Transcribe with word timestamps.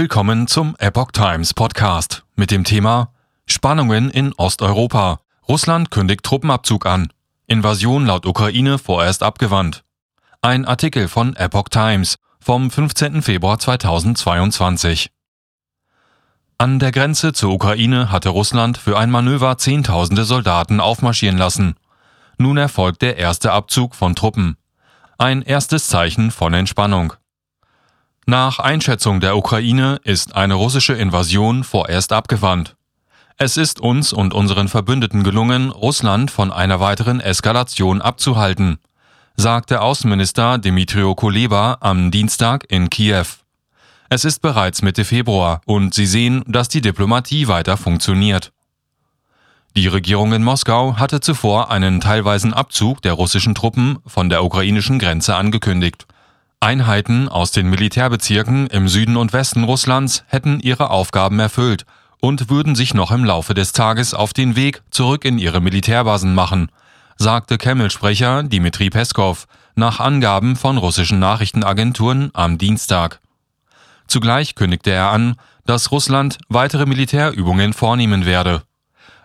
Willkommen 0.00 0.46
zum 0.46 0.76
Epoch 0.78 1.10
Times 1.12 1.52
Podcast 1.52 2.24
mit 2.34 2.50
dem 2.50 2.64
Thema 2.64 3.12
Spannungen 3.44 4.08
in 4.08 4.32
Osteuropa. 4.32 5.20
Russland 5.46 5.90
kündigt 5.90 6.24
Truppenabzug 6.24 6.86
an. 6.86 7.12
Invasion 7.46 8.06
laut 8.06 8.24
Ukraine 8.24 8.78
vorerst 8.78 9.22
abgewandt. 9.22 9.84
Ein 10.40 10.64
Artikel 10.64 11.06
von 11.06 11.36
Epoch 11.36 11.68
Times 11.68 12.16
vom 12.40 12.70
15. 12.70 13.20
Februar 13.20 13.58
2022. 13.58 15.10
An 16.56 16.78
der 16.78 16.92
Grenze 16.92 17.34
zur 17.34 17.52
Ukraine 17.52 18.10
hatte 18.10 18.30
Russland 18.30 18.78
für 18.78 18.98
ein 18.98 19.10
Manöver 19.10 19.58
Zehntausende 19.58 20.24
Soldaten 20.24 20.80
aufmarschieren 20.80 21.36
lassen. 21.36 21.74
Nun 22.38 22.56
erfolgt 22.56 23.02
der 23.02 23.18
erste 23.18 23.52
Abzug 23.52 23.94
von 23.94 24.14
Truppen. 24.14 24.56
Ein 25.18 25.42
erstes 25.42 25.88
Zeichen 25.88 26.30
von 26.30 26.54
Entspannung. 26.54 27.12
Nach 28.30 28.60
Einschätzung 28.60 29.18
der 29.18 29.36
Ukraine 29.36 29.98
ist 30.04 30.36
eine 30.36 30.54
russische 30.54 30.92
Invasion 30.92 31.64
vorerst 31.64 32.12
abgewandt. 32.12 32.76
Es 33.38 33.56
ist 33.56 33.80
uns 33.80 34.12
und 34.12 34.34
unseren 34.34 34.68
Verbündeten 34.68 35.24
gelungen, 35.24 35.70
Russland 35.70 36.30
von 36.30 36.52
einer 36.52 36.78
weiteren 36.78 37.18
Eskalation 37.18 38.00
abzuhalten, 38.00 38.78
sagte 39.34 39.80
Außenminister 39.80 40.58
Dmitrio 40.58 41.16
Kuleba 41.16 41.78
am 41.80 42.12
Dienstag 42.12 42.66
in 42.68 42.88
Kiew. 42.88 43.26
Es 44.10 44.24
ist 44.24 44.42
bereits 44.42 44.80
Mitte 44.80 45.04
Februar 45.04 45.60
und 45.66 45.92
Sie 45.92 46.06
sehen, 46.06 46.44
dass 46.46 46.68
die 46.68 46.82
Diplomatie 46.82 47.48
weiter 47.48 47.76
funktioniert. 47.76 48.52
Die 49.76 49.88
Regierung 49.88 50.32
in 50.34 50.44
Moskau 50.44 50.98
hatte 50.98 51.18
zuvor 51.18 51.72
einen 51.72 52.00
teilweisen 52.00 52.54
Abzug 52.54 53.02
der 53.02 53.14
russischen 53.14 53.56
Truppen 53.56 53.98
von 54.06 54.28
der 54.28 54.44
ukrainischen 54.44 55.00
Grenze 55.00 55.34
angekündigt. 55.34 56.06
Einheiten 56.62 57.26
aus 57.26 57.52
den 57.52 57.70
Militärbezirken 57.70 58.66
im 58.66 58.86
Süden 58.86 59.16
und 59.16 59.32
Westen 59.32 59.64
Russlands 59.64 60.24
hätten 60.26 60.60
ihre 60.60 60.90
Aufgaben 60.90 61.38
erfüllt 61.40 61.86
und 62.20 62.50
würden 62.50 62.74
sich 62.74 62.92
noch 62.92 63.10
im 63.12 63.24
Laufe 63.24 63.54
des 63.54 63.72
Tages 63.72 64.12
auf 64.12 64.34
den 64.34 64.56
Weg 64.56 64.82
zurück 64.90 65.24
in 65.24 65.38
ihre 65.38 65.62
Militärbasen 65.62 66.34
machen, 66.34 66.70
sagte 67.16 67.56
Kreml-Sprecher 67.56 68.42
Dmitri 68.42 68.90
Peskov 68.90 69.46
nach 69.74 70.00
Angaben 70.00 70.54
von 70.54 70.76
russischen 70.76 71.18
Nachrichtenagenturen 71.18 72.28
am 72.34 72.58
Dienstag. 72.58 73.20
Zugleich 74.06 74.54
kündigte 74.54 74.90
er 74.90 75.12
an, 75.12 75.36
dass 75.64 75.90
Russland 75.90 76.36
weitere 76.50 76.84
Militärübungen 76.84 77.72
vornehmen 77.72 78.26
werde. 78.26 78.64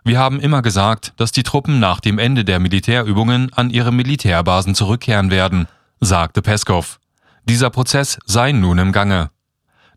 Wir 0.06 0.20
haben 0.20 0.40
immer 0.40 0.62
gesagt, 0.62 1.12
dass 1.18 1.34
die 1.34 1.44
Truppen 1.44 1.82
nach 1.82 2.00
dem 2.00 2.18
Ende 2.18 2.46
der 2.46 2.60
Militärübungen 2.60 3.52
an 3.52 3.72
ihre 3.72 3.92
Militärbasen 3.92 4.74
zurückkehren 4.74 5.32
werden, 5.32 5.68
sagte 6.00 6.42
Peskov. 6.42 7.00
Dieser 7.48 7.70
Prozess 7.70 8.18
sei 8.26 8.52
nun 8.52 8.80
im 8.80 8.92
Gange. 8.92 9.30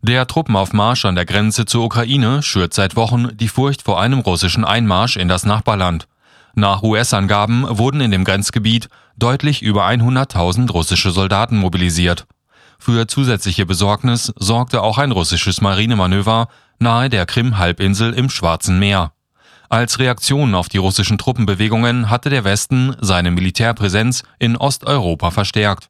Der 0.03 0.27
Truppenaufmarsch 0.27 1.05
an 1.05 1.15
der 1.15 1.25
Grenze 1.25 1.65
zur 1.65 1.83
Ukraine 1.83 2.43
schürt 2.43 2.75
seit 2.75 2.95
Wochen 2.95 3.35
die 3.35 3.47
Furcht 3.47 3.81
vor 3.81 3.99
einem 3.99 4.19
russischen 4.19 4.63
Einmarsch 4.63 5.17
in 5.17 5.27
das 5.27 5.47
Nachbarland. 5.47 6.07
Nach 6.53 6.83
US-Angaben 6.83 7.65
wurden 7.67 8.01
in 8.01 8.11
dem 8.11 8.23
Grenzgebiet 8.23 8.87
deutlich 9.17 9.63
über 9.63 9.87
100.000 9.87 10.71
russische 10.71 11.09
Soldaten 11.09 11.57
mobilisiert. 11.57 12.27
Für 12.77 13.07
zusätzliche 13.07 13.65
Besorgnis 13.65 14.31
sorgte 14.37 14.83
auch 14.83 14.99
ein 14.99 15.11
russisches 15.11 15.59
Marinemanöver 15.59 16.49
nahe 16.77 17.09
der 17.09 17.25
Krim-Halbinsel 17.25 18.13
im 18.13 18.29
Schwarzen 18.29 18.77
Meer. 18.77 19.11
Als 19.69 19.97
Reaktion 19.97 20.53
auf 20.53 20.69
die 20.69 20.77
russischen 20.77 21.17
Truppenbewegungen 21.17 22.11
hatte 22.11 22.29
der 22.29 22.43
Westen 22.43 22.95
seine 23.01 23.31
Militärpräsenz 23.31 24.23
in 24.37 24.55
Osteuropa 24.55 25.31
verstärkt. 25.31 25.89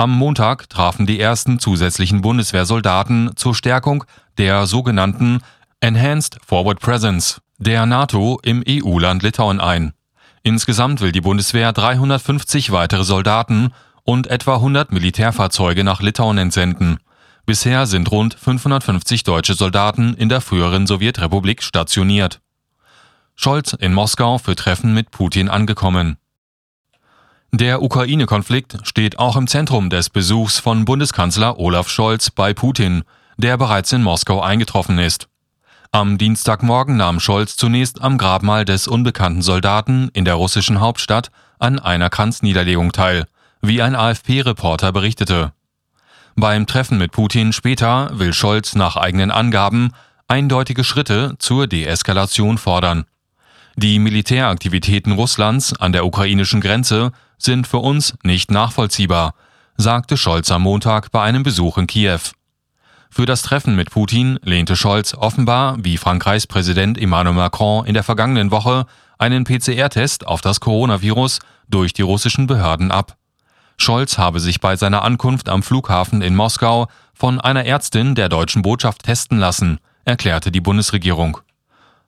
Am 0.00 0.12
Montag 0.12 0.70
trafen 0.70 1.04
die 1.04 1.20
ersten 1.20 1.58
zusätzlichen 1.58 2.22
Bundeswehrsoldaten 2.22 3.32
zur 3.36 3.54
Stärkung 3.54 4.04
der 4.38 4.64
sogenannten 4.64 5.42
Enhanced 5.80 6.38
Forward 6.42 6.80
Presence 6.80 7.42
der 7.58 7.84
NATO 7.84 8.40
im 8.42 8.64
EU-Land 8.66 9.22
Litauen 9.22 9.60
ein. 9.60 9.92
Insgesamt 10.42 11.02
will 11.02 11.12
die 11.12 11.20
Bundeswehr 11.20 11.74
350 11.74 12.72
weitere 12.72 13.04
Soldaten 13.04 13.74
und 14.02 14.28
etwa 14.28 14.54
100 14.54 14.90
Militärfahrzeuge 14.90 15.84
nach 15.84 16.00
Litauen 16.00 16.38
entsenden. 16.38 16.96
Bisher 17.44 17.84
sind 17.84 18.10
rund 18.10 18.32
550 18.32 19.24
deutsche 19.24 19.52
Soldaten 19.52 20.14
in 20.14 20.30
der 20.30 20.40
früheren 20.40 20.86
Sowjetrepublik 20.86 21.62
stationiert. 21.62 22.40
Scholz 23.36 23.74
in 23.74 23.92
Moskau 23.92 24.38
für 24.38 24.56
Treffen 24.56 24.94
mit 24.94 25.10
Putin 25.10 25.50
angekommen. 25.50 26.16
Der 27.52 27.82
Ukraine-Konflikt 27.82 28.78
steht 28.84 29.18
auch 29.18 29.36
im 29.36 29.48
Zentrum 29.48 29.90
des 29.90 30.08
Besuchs 30.08 30.60
von 30.60 30.84
Bundeskanzler 30.84 31.58
Olaf 31.58 31.88
Scholz 31.88 32.30
bei 32.30 32.54
Putin, 32.54 33.02
der 33.38 33.56
bereits 33.56 33.90
in 33.92 34.04
Moskau 34.04 34.40
eingetroffen 34.40 34.98
ist. 34.98 35.26
Am 35.90 36.16
Dienstagmorgen 36.16 36.96
nahm 36.96 37.18
Scholz 37.18 37.56
zunächst 37.56 38.02
am 38.02 38.18
Grabmal 38.18 38.64
des 38.64 38.86
unbekannten 38.86 39.42
Soldaten 39.42 40.10
in 40.12 40.24
der 40.24 40.34
russischen 40.34 40.78
Hauptstadt 40.78 41.32
an 41.58 41.80
einer 41.80 42.08
Kranzniederlegung 42.08 42.92
teil, 42.92 43.26
wie 43.60 43.82
ein 43.82 43.96
AFP-Reporter 43.96 44.92
berichtete. 44.92 45.52
Beim 46.36 46.68
Treffen 46.68 46.98
mit 46.98 47.10
Putin 47.10 47.52
später 47.52 48.10
will 48.12 48.32
Scholz 48.32 48.76
nach 48.76 48.96
eigenen 48.96 49.32
Angaben 49.32 49.90
eindeutige 50.28 50.84
Schritte 50.84 51.34
zur 51.40 51.66
Deeskalation 51.66 52.58
fordern. 52.58 53.06
Die 53.82 53.98
Militäraktivitäten 53.98 55.12
Russlands 55.12 55.72
an 55.72 55.92
der 55.92 56.04
ukrainischen 56.04 56.60
Grenze 56.60 57.12
sind 57.38 57.66
für 57.66 57.78
uns 57.78 58.12
nicht 58.22 58.50
nachvollziehbar, 58.50 59.32
sagte 59.78 60.18
Scholz 60.18 60.50
am 60.50 60.64
Montag 60.64 61.10
bei 61.12 61.22
einem 61.22 61.44
Besuch 61.44 61.78
in 61.78 61.86
Kiew. 61.86 62.20
Für 63.08 63.24
das 63.24 63.40
Treffen 63.40 63.76
mit 63.76 63.90
Putin 63.90 64.38
lehnte 64.42 64.76
Scholz 64.76 65.14
offenbar, 65.14 65.78
wie 65.82 65.96
Frankreichs 65.96 66.46
Präsident 66.46 66.98
Emmanuel 66.98 67.34
Macron 67.34 67.86
in 67.86 67.94
der 67.94 68.02
vergangenen 68.02 68.50
Woche, 68.50 68.84
einen 69.16 69.44
PCR-Test 69.44 70.26
auf 70.26 70.42
das 70.42 70.60
Coronavirus 70.60 71.38
durch 71.66 71.94
die 71.94 72.02
russischen 72.02 72.46
Behörden 72.46 72.90
ab. 72.90 73.16
Scholz 73.78 74.18
habe 74.18 74.40
sich 74.40 74.60
bei 74.60 74.76
seiner 74.76 75.04
Ankunft 75.04 75.48
am 75.48 75.62
Flughafen 75.62 76.20
in 76.20 76.36
Moskau 76.36 76.88
von 77.14 77.40
einer 77.40 77.64
Ärztin 77.64 78.14
der 78.14 78.28
deutschen 78.28 78.60
Botschaft 78.60 79.04
testen 79.04 79.38
lassen, 79.38 79.78
erklärte 80.04 80.52
die 80.52 80.60
Bundesregierung. 80.60 81.38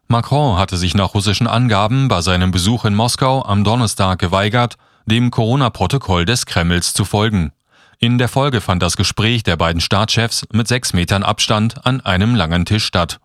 Macron 0.09 0.59
hatte 0.59 0.77
sich 0.77 0.95
nach 0.95 1.15
russischen 1.15 1.47
Angaben 1.47 2.09
bei 2.09 2.21
seinem 2.21 2.51
Besuch 2.51 2.85
in 2.85 2.95
Moskau 2.95 3.45
am 3.45 3.65
Donnerstag 3.65 4.19
geweigert, 4.19 4.77
dem 5.07 5.31
Corona-Protokoll 5.31 6.25
des 6.25 6.47
Kremls 6.47 6.93
zu 6.95 7.05
folgen. 7.05 7.53
In 7.99 8.19
der 8.19 8.29
Folge 8.29 8.61
fand 8.61 8.83
das 8.83 8.97
Gespräch 8.97 9.43
der 9.43 9.57
beiden 9.57 9.81
Staatschefs 9.81 10.47
mit 10.53 10.69
sechs 10.69 10.93
Metern 10.93 11.23
Abstand 11.23 11.87
an 11.87 12.01
einem 12.01 12.35
langen 12.35 12.65
Tisch 12.65 12.85
statt. 12.85 13.21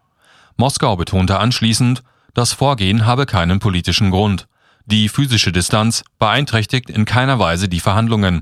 Moskau 0.56 0.96
betonte 0.96 1.40
anschließend, 1.40 2.04
das 2.34 2.54
Vorgehen 2.54 3.06
habe 3.06 3.26
keinen 3.26 3.60
politischen 3.60 4.12
Grund. 4.12 4.48
Die 4.86 5.10
physische 5.10 5.52
Distanz 5.52 6.04
beeinträchtigt 6.20 6.90
in 6.90 7.06
keiner 7.06 7.40
Weise 7.40 7.68
die 7.68 7.80
Verhandlungen. 7.80 8.42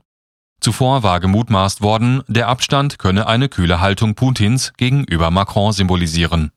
Zuvor 0.59 1.03
war 1.03 1.19
gemutmaßt 1.19 1.81
worden, 1.81 2.22
der 2.28 2.47
Abstand 2.47 3.00
könne 3.00 3.28
eine 3.28 3.50
kühle 3.50 3.79
Haltung 3.79 4.16
Putins 4.16 4.74
gegenüber 4.78 5.31
Macron 5.31 5.72
symbolisieren. 5.72 6.51